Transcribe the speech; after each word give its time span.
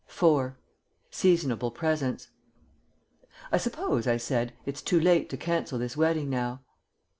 IV. 0.09 0.53
SEASONABLE 1.11 1.69
PRESENTS 1.69 2.29
"I 3.51 3.57
suppose," 3.59 4.07
I 4.07 4.17
said, 4.17 4.51
"it's 4.65 4.81
too 4.81 4.99
late 4.99 5.29
to 5.29 5.37
cancel 5.37 5.77
this 5.77 5.95
wedding 5.95 6.27
now?" 6.27 6.61